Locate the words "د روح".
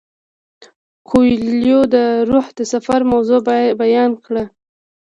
1.93-2.45